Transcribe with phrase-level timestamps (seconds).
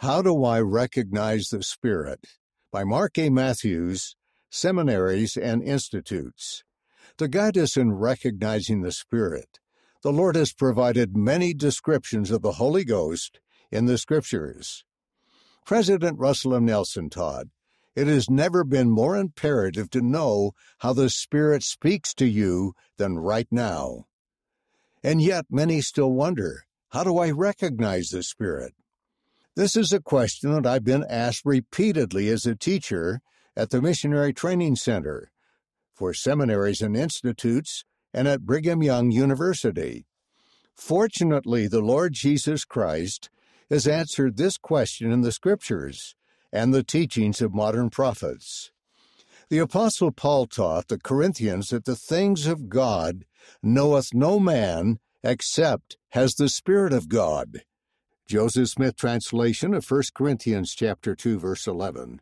[0.00, 2.24] How Do I Recognize the Spirit?
[2.72, 3.28] by Mark A.
[3.28, 4.16] Matthews,
[4.48, 6.64] Seminaries and Institutes.
[7.18, 9.58] To guide us in recognizing the Spirit,
[10.02, 13.40] the Lord has provided many descriptions of the Holy Ghost
[13.70, 14.86] in the Scriptures.
[15.66, 16.64] President Russell M.
[16.64, 17.48] Nelson taught,
[17.94, 23.18] It has never been more imperative to know how the Spirit speaks to you than
[23.18, 24.06] right now.
[25.02, 28.72] And yet, many still wonder, How do I recognize the Spirit?
[29.56, 33.20] This is a question that I've been asked repeatedly as a teacher
[33.56, 35.32] at the Missionary Training Center
[35.92, 37.84] for seminaries and institutes
[38.14, 40.06] and at Brigham Young University.
[40.76, 43.28] Fortunately, the Lord Jesus Christ
[43.68, 46.14] has answered this question in the Scriptures
[46.52, 48.70] and the teachings of modern prophets.
[49.48, 53.24] The Apostle Paul taught the Corinthians that the things of God
[53.64, 57.62] knoweth no man except has the Spirit of God.
[58.30, 62.20] Joseph Smith translation of 1 Corinthians chapter 2 verse 11.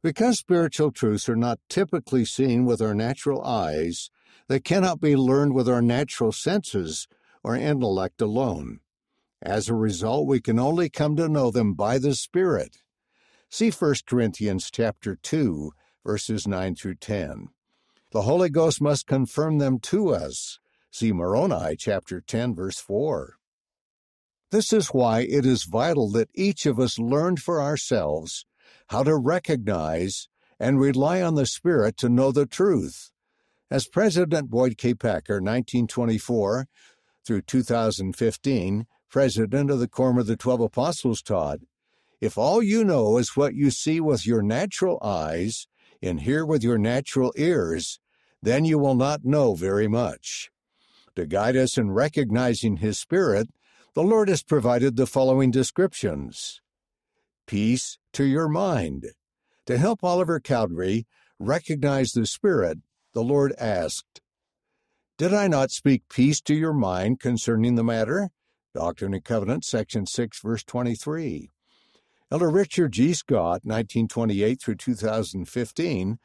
[0.00, 4.10] Because spiritual truths are not typically seen with our natural eyes,
[4.46, 7.08] they cannot be learned with our natural senses
[7.42, 8.78] or intellect alone.
[9.42, 12.76] As a result, we can only come to know them by the Spirit.
[13.48, 15.72] See 1 Corinthians chapter 2
[16.06, 17.48] verses 9 through 10.
[18.12, 20.60] The Holy Ghost must confirm them to us.
[20.92, 23.39] See Moroni chapter 10 verse 4.
[24.50, 28.46] This is why it is vital that each of us learn for ourselves
[28.88, 33.12] how to recognize and rely on the Spirit to know the truth.
[33.70, 34.94] As President Boyd K.
[34.94, 36.66] Packer, 1924
[37.24, 41.60] through 2015, president of the Quorum of the Twelve Apostles, taught,
[42.20, 45.68] if all you know is what you see with your natural eyes
[46.02, 48.00] and hear with your natural ears,
[48.42, 50.50] then you will not know very much.
[51.14, 53.48] To guide us in recognizing His Spirit,
[53.94, 56.60] the Lord has provided the following descriptions
[57.46, 59.06] Peace to your mind.
[59.66, 61.06] To help Oliver Cowdery
[61.40, 62.78] recognize the Spirit,
[63.12, 64.20] the Lord asked,
[65.18, 68.30] Did I not speak peace to your mind concerning the matter?
[68.74, 71.50] Doctrine and Covenants, section 6, verse 23.
[72.30, 73.12] Elder Richard G.
[73.12, 76.18] Scott, 1928 through 2015,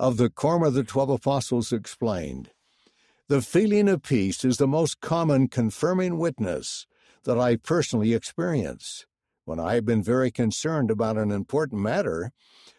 [0.00, 2.50] of the Quorum of the Twelve Apostles, explained
[3.28, 6.88] The feeling of peace is the most common confirming witness
[7.24, 9.06] that I personally experience.
[9.44, 12.32] When I have been very concerned about an important matter,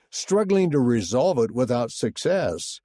[0.10, 2.80] struggling to resolve it without success,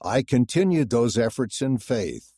[0.00, 2.32] I continued those efforts in faith.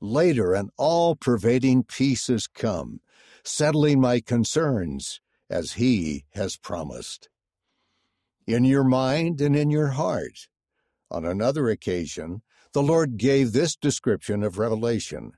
[0.00, 3.00] Later, an all pervading peace has come,
[3.42, 5.20] settling my concerns
[5.50, 7.28] as He has promised.
[8.46, 10.48] In your mind and in your heart.
[11.10, 15.32] On another occasion, the Lord gave this description of revelation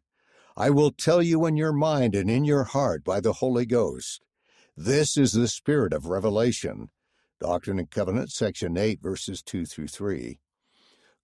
[0.60, 4.22] I will tell you in your mind and in your heart by the Holy Ghost.
[4.76, 6.90] This is the spirit of revelation.
[7.40, 10.38] Doctrine and Covenants, section 8, verses 2 through 3.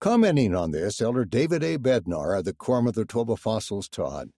[0.00, 1.76] Commenting on this, Elder David A.
[1.76, 4.28] Bednar of the Quorum of the Twelve Apostles taught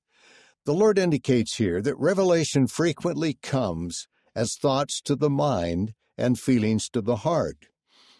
[0.64, 6.88] The Lord indicates here that revelation frequently comes as thoughts to the mind and feelings
[6.88, 7.68] to the heart.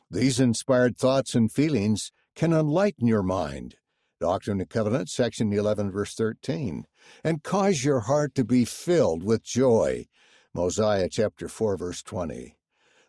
[0.09, 3.75] These inspired thoughts and feelings can enlighten your mind,
[4.21, 6.85] Doctrine and Covenants, section 11, verse 13,
[7.23, 10.07] and cause your heart to be filled with joy.
[10.55, 12.57] Mosiah chapter 4, verse 20.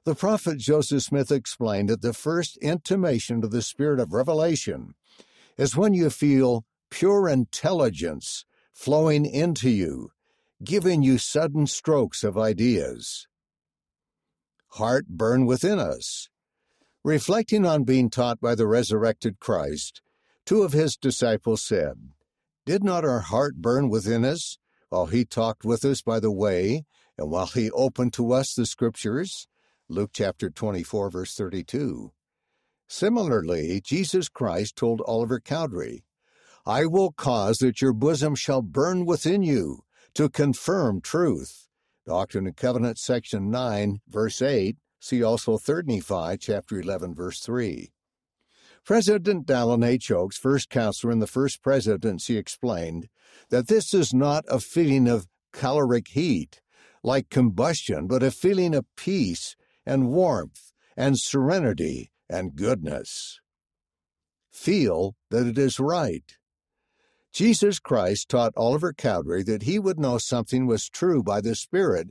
[0.06, 4.94] The prophet Joseph Smith explained that the first intimation of the spirit of revelation
[5.58, 10.12] is when you feel pure intelligence flowing into you,
[10.64, 13.28] giving you sudden strokes of ideas.
[14.74, 16.30] Heart burn within us.
[17.04, 20.02] Reflecting on being taught by the resurrected Christ,
[20.50, 22.10] Two of his disciples said,
[22.66, 24.58] Did not our heart burn within us
[24.90, 26.86] while he talked with us by the way,
[27.20, 29.48] and while he opened to us the Scriptures?
[29.90, 32.14] Luke chapter 24, verse 32.
[32.88, 36.04] Similarly, Jesus Christ told Oliver Cowdery,
[36.66, 39.84] I will cause that your bosom shall burn within you
[40.16, 41.68] to confirm truth.
[42.08, 44.78] Doctrine and Covenants, section 9, verse 8.
[45.00, 47.92] See also 3 Nephi, chapter 11, verse 3.
[48.86, 50.12] President Dallin H.
[50.12, 53.08] Oaks, first counselor in the first presidency, explained
[53.50, 56.62] that this is not a feeling of caloric heat,
[57.04, 59.56] like combustion, but a feeling of peace
[59.86, 63.40] and warmth and serenity and goodness.
[64.52, 66.38] Feel that it is right.
[67.32, 72.10] Jesus Christ taught Oliver Cowdery that he would know something was true by the Spirit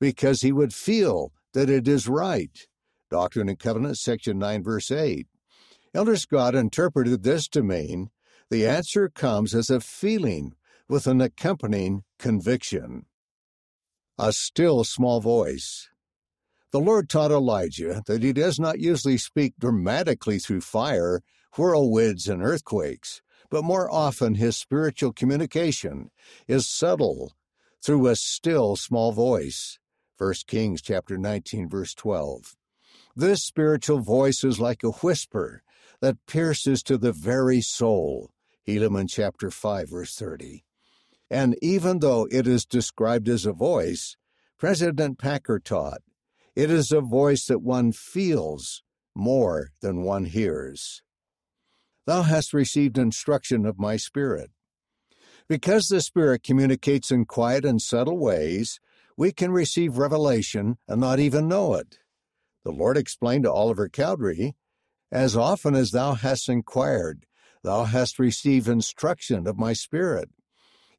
[0.00, 2.66] because he would feel that it is right.
[3.10, 5.26] Doctrine and Covenants, section 9, verse 8.
[5.96, 8.10] Elder Scott interpreted this to mean
[8.50, 10.54] the answer comes as a feeling
[10.88, 13.06] with an accompanying conviction.
[14.18, 15.88] A still small voice.
[16.72, 21.22] The Lord taught Elijah that he does not usually speak dramatically through fire,
[21.56, 26.10] whirlwinds, and earthquakes, but more often his spiritual communication
[26.48, 27.34] is subtle
[27.80, 29.78] through a still small voice.
[30.18, 32.56] 1 Kings chapter 19 verse 12.
[33.14, 35.62] This spiritual voice is like a whisper
[36.04, 38.30] that pierces to the very soul.
[38.68, 40.62] Helaman chapter 5 verse 30.
[41.30, 44.16] And even though it is described as a voice,
[44.58, 46.02] President Packer taught,
[46.54, 48.82] it is a voice that one feels
[49.14, 51.02] more than one hears.
[52.06, 54.50] Thou hast received instruction of my Spirit.
[55.48, 58.78] Because the Spirit communicates in quiet and subtle ways,
[59.16, 61.98] we can receive revelation and not even know it.
[62.62, 64.54] The Lord explained to Oliver Cowdery,
[65.12, 67.26] As often as thou hast inquired,
[67.62, 70.30] thou hast received instruction of my Spirit.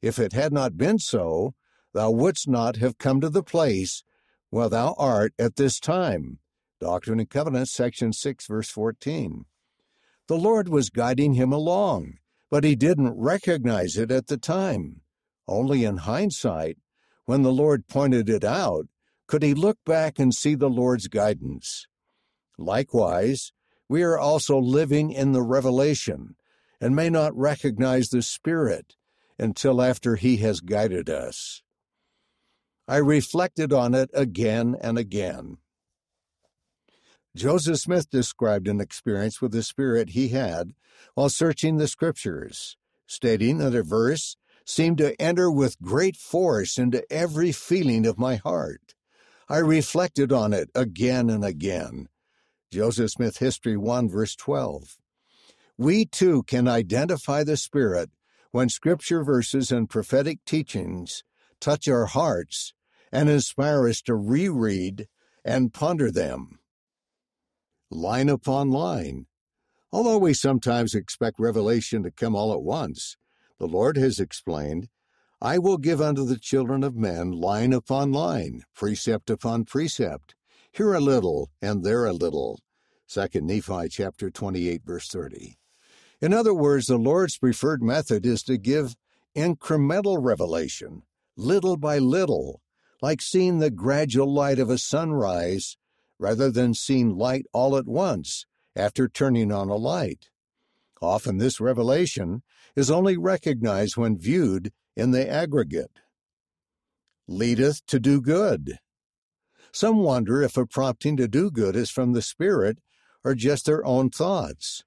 [0.02, 1.54] If it had not been so,
[1.92, 4.02] thou wouldst not have come to the place
[4.50, 6.38] where thou art at this time.
[6.80, 9.44] Doctrine and Covenants, section 6, verse 14.
[10.28, 12.14] The Lord was guiding him along,
[12.50, 15.00] but he didn't recognize it at the time.
[15.48, 16.78] Only in hindsight,
[17.24, 18.86] when the Lord pointed it out,
[19.26, 21.86] could he look back and see the Lord's guidance.
[22.58, 23.52] Likewise,
[23.88, 26.36] we are also living in the revelation
[26.80, 28.96] and may not recognize the Spirit
[29.38, 31.62] until after He has guided us.
[32.88, 35.58] I reflected on it again and again.
[37.34, 40.72] Joseph Smith described an experience with the Spirit he had
[41.14, 47.04] while searching the Scriptures, stating that a verse seemed to enter with great force into
[47.12, 48.94] every feeling of my heart.
[49.48, 52.08] I reflected on it again and again.
[52.72, 54.96] Joseph Smith History 1, verse 12.
[55.78, 58.10] We too can identify the Spirit
[58.50, 61.22] when scripture verses and prophetic teachings
[61.60, 62.74] touch our hearts
[63.12, 65.06] and inspire us to reread
[65.44, 66.58] and ponder them.
[67.90, 69.26] Line upon line.
[69.92, 73.16] Although we sometimes expect revelation to come all at once,
[73.58, 74.88] the Lord has explained,
[75.40, 80.34] I will give unto the children of men line upon line, precept upon precept,
[80.76, 82.60] here a little and there a little.
[83.08, 85.56] 2 Nephi chapter 28 verse 30.
[86.20, 88.94] In other words, the Lord's preferred method is to give
[89.34, 91.02] incremental revelation,
[91.36, 92.60] little by little,
[93.00, 95.76] like seeing the gradual light of a sunrise
[96.18, 98.44] rather than seeing light all at once
[98.74, 100.28] after turning on a light.
[101.00, 102.42] Often this revelation
[102.74, 106.00] is only recognized when viewed in the aggregate.
[107.28, 108.78] Leadeth to do good.
[109.76, 112.78] Some wonder if a prompting to do good is from the Spirit
[113.22, 114.84] or just their own thoughts.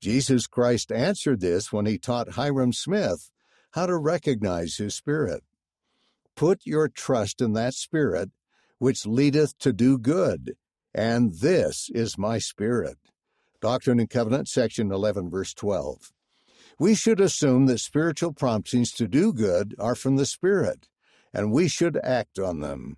[0.00, 3.30] Jesus Christ answered this when he taught Hyrum Smith
[3.74, 5.44] how to recognize his spirit.
[6.34, 8.32] Put your trust in that spirit
[8.78, 10.56] which leadeth to do good,
[10.92, 12.98] and this is my spirit.
[13.60, 16.10] Doctrine and Covenants, section 11, verse 12.
[16.80, 20.88] We should assume that spiritual promptings to do good are from the Spirit,
[21.32, 22.96] and we should act on them.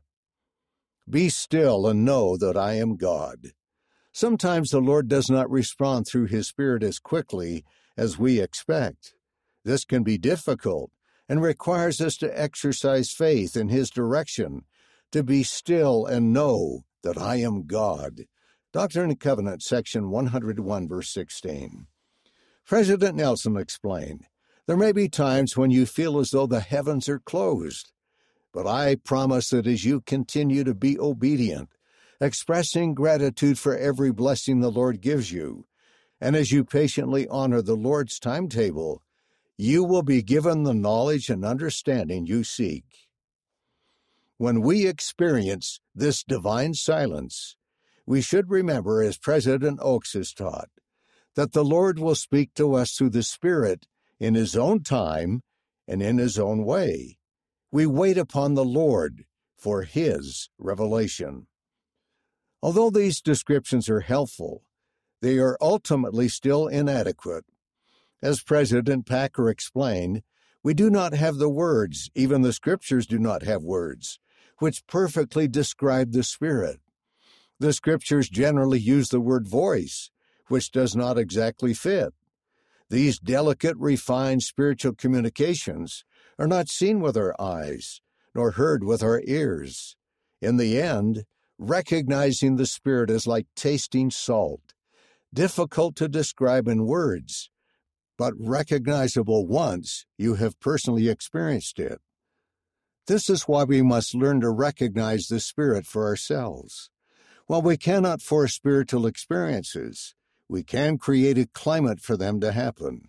[1.08, 3.52] Be still and know that I am God.
[4.12, 7.64] Sometimes the Lord does not respond through His Spirit as quickly
[7.96, 9.14] as we expect.
[9.64, 10.90] This can be difficult
[11.28, 14.64] and requires us to exercise faith in His direction,
[15.12, 18.22] to be still and know that I am God.
[18.72, 21.86] Doctrine and Covenants, section 101, verse 16.
[22.66, 24.26] President Nelson explained
[24.66, 27.92] There may be times when you feel as though the heavens are closed,
[28.56, 31.68] but I promise that as you continue to be obedient,
[32.22, 35.66] expressing gratitude for every blessing the Lord gives you.
[36.22, 39.02] And as you patiently honor the Lord's timetable,
[39.58, 42.86] you will be given the knowledge and understanding you seek.
[44.38, 47.56] When we experience this divine silence,
[48.06, 50.70] we should remember, as President Oaks has taught,
[51.34, 53.86] that the Lord will speak to us through the Spirit
[54.18, 55.42] in His own time
[55.86, 57.15] and in His own way.
[57.76, 61.46] We wait upon the Lord for His revelation.
[62.62, 64.62] Although these descriptions are helpful,
[65.20, 67.44] they are ultimately still inadequate.
[68.22, 70.22] As President Packer explained,
[70.62, 74.20] we do not have the words, even the scriptures do not have words,
[74.58, 76.80] which perfectly describe the Spirit.
[77.60, 80.10] The scriptures generally use the word voice,
[80.48, 82.14] which does not exactly fit.
[82.88, 86.06] These delicate, refined spiritual communications
[86.38, 88.00] are not seen with our eyes,
[88.34, 89.96] nor heard with our ears.
[90.40, 91.24] In the end,
[91.58, 94.74] recognizing the Spirit is like tasting salt,
[95.32, 97.50] difficult to describe in words,
[98.18, 102.00] but recognizable once you have personally experienced it.
[103.06, 106.90] This is why we must learn to recognize the Spirit for ourselves.
[107.46, 110.14] While we cannot force spiritual experiences,
[110.48, 113.08] we can create a climate for them to happen.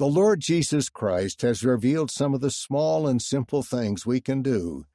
[0.00, 4.40] The Lord Jesus Christ has revealed some of the small and simple things we can
[4.40, 4.86] do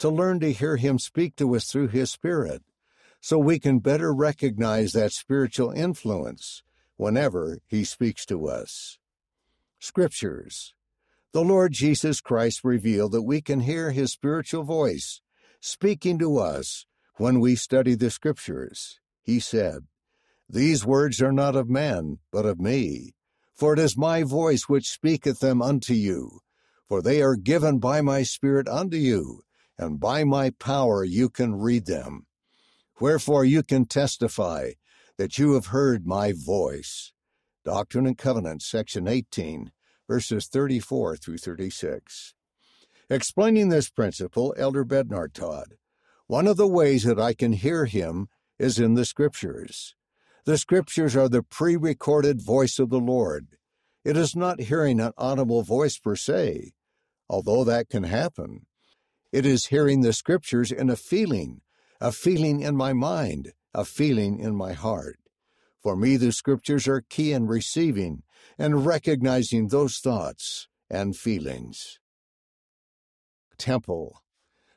[0.00, 2.64] to learn to hear Him speak to us through His Spirit,
[3.20, 6.64] so we can better recognize that spiritual influence
[6.96, 8.98] whenever He speaks to us.
[9.78, 10.74] Scriptures
[11.30, 15.20] The Lord Jesus Christ revealed that we can hear His spiritual voice
[15.60, 16.84] speaking to us
[17.14, 18.98] when we study the Scriptures.
[19.22, 19.86] He said,
[20.50, 23.14] These words are not of man, but of me.
[23.58, 26.42] For it is my voice which speaketh them unto you.
[26.88, 29.42] For they are given by my Spirit unto you,
[29.76, 32.26] and by my power you can read them.
[33.00, 34.74] Wherefore you can testify
[35.16, 37.12] that you have heard my voice.
[37.64, 39.72] Doctrine and Covenants, section 18,
[40.08, 42.34] verses 34 through 36.
[43.10, 45.72] Explaining this principle, Elder Bednar taught
[46.28, 49.96] One of the ways that I can hear him is in the Scriptures.
[50.48, 53.48] The Scriptures are the pre recorded voice of the Lord.
[54.02, 56.72] It is not hearing an audible voice per se,
[57.28, 58.64] although that can happen.
[59.30, 61.60] It is hearing the Scriptures in a feeling,
[62.00, 65.18] a feeling in my mind, a feeling in my heart.
[65.82, 68.22] For me, the Scriptures are key in receiving
[68.56, 71.98] and recognizing those thoughts and feelings.
[73.58, 74.22] Temple.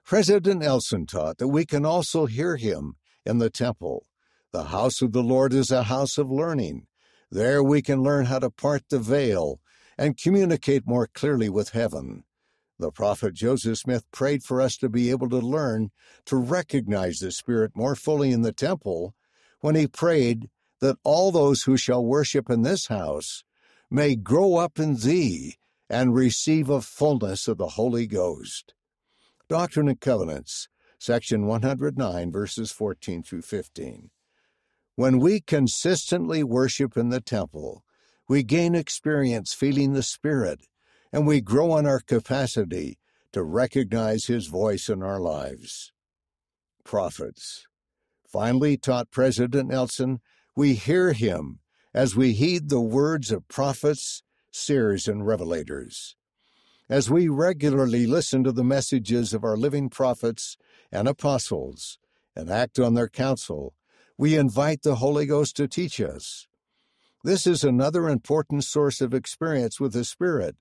[0.04, 4.06] President Nelson taught that we can also hear him in the temple.
[4.54, 6.86] The house of the Lord is a house of learning.
[7.32, 9.62] There we can learn how to part the veil
[9.98, 12.26] and communicate more clearly with heaven.
[12.78, 15.92] The prophet Joseph Smith prayed for us to be able to learn
[16.26, 19.16] to recognize the Spirit more fully in the temple
[19.62, 20.50] when he prayed
[20.82, 23.46] that all those who shall worship in this house
[23.90, 25.56] may grow up in thee
[25.90, 28.74] and receive a fullness of the Holy Ghost.
[29.48, 30.68] Doctrine and Covenants,
[31.00, 34.10] section 109, verses 14 through 15.
[35.02, 37.84] When we consistently worship in the temple,
[38.30, 40.68] we gain experience feeling the Spirit,
[41.12, 43.00] and we grow in our capacity
[43.32, 45.92] to recognize His voice in our lives.
[46.84, 47.66] Prophets.
[48.32, 50.20] Finally, taught President Nelson,
[50.56, 51.62] we hear Him
[51.96, 56.14] as we heed the words of prophets, seers, and revelators.
[56.88, 60.58] As we regularly listen to the messages of our living prophets
[60.92, 61.98] and apostles
[62.36, 63.74] and act on their counsel,
[64.22, 66.48] we invite the Holy Ghost to teach us.
[67.24, 70.58] This is another important source of experience with the Spirit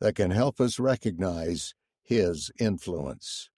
[0.00, 1.72] that can help us recognize
[2.02, 3.48] His influence.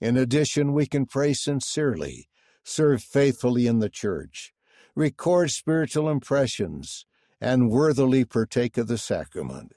[0.00, 2.28] In addition, we can pray sincerely,
[2.64, 4.52] serve faithfully in the church,
[4.96, 7.06] record spiritual impressions,
[7.40, 9.74] and worthily partake of the sacrament.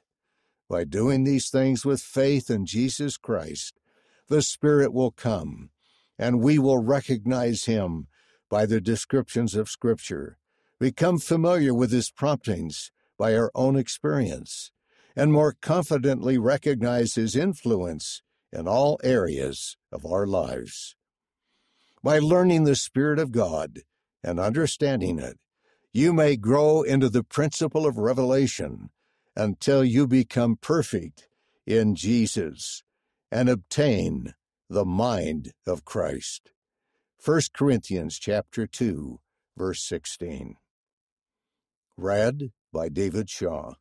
[0.68, 3.80] By doing these things with faith in Jesus Christ,
[4.30, 5.70] the Spirit will come,
[6.18, 8.08] and we will recognize Him
[8.50, 10.38] by the descriptions of Scripture,
[10.80, 14.72] become familiar with His promptings by our own experience,
[15.16, 18.22] and more confidently recognize His influence
[18.52, 20.96] in all areas of our lives.
[22.04, 23.80] By learning the Spirit of God
[24.24, 25.38] and understanding it,
[25.94, 28.90] you may grow into the principle of revelation
[29.36, 31.28] until you become perfect
[31.66, 32.84] in Jesus
[33.32, 34.34] and obtain
[34.70, 36.52] the mind of Christ.
[37.26, 39.20] 1 Corinthians chapter 2
[39.58, 40.58] verse 16.
[41.98, 43.74] Read by David Shaw.